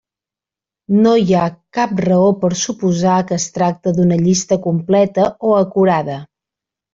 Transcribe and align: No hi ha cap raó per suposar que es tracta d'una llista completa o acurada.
No 1.01 1.11
hi 1.25 1.33
ha 1.39 1.43
cap 1.77 1.93
raó 2.05 2.31
per 2.45 2.49
suposar 2.61 3.19
que 3.33 3.37
es 3.43 3.45
tracta 3.59 3.93
d'una 3.99 4.19
llista 4.23 4.59
completa 4.65 5.29
o 5.51 5.55
acurada. 5.61 6.19